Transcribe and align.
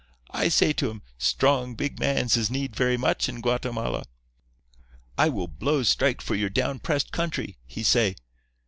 I 0.31 0.49
say 0.49 0.73
to 0.73 0.89
him: 0.89 1.03
"Strong, 1.19 1.75
big 1.75 1.99
mans 1.99 2.35
is 2.35 2.49
need 2.49 2.75
very 2.75 2.97
much 2.97 3.29
in 3.29 3.39
Guatemala." 3.39 4.03
"I 5.15 5.29
will 5.29 5.47
blows 5.47 5.89
strike 5.89 6.21
for 6.21 6.33
your 6.33 6.49
down 6.49 6.79
pressed 6.79 7.11
country," 7.11 7.59
he 7.67 7.83
say. 7.83 8.15